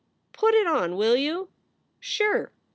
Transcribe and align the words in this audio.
"Put 0.33 0.55
it 0.55 0.65
on, 0.65 0.95
will 0.95 1.15
you." 1.15 1.49
"Sure 1.99 2.51